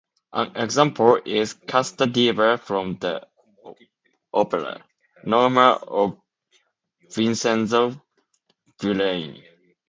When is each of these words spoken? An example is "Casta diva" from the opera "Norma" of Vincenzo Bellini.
An 0.33 0.55
example 0.55 1.19
is 1.23 1.53
"Casta 1.53 2.07
diva" 2.07 2.57
from 2.57 2.97
the 2.99 3.21
opera 4.33 4.83
"Norma" 5.23 5.73
of 5.87 6.17
Vincenzo 7.11 8.01
Bellini. 8.81 9.43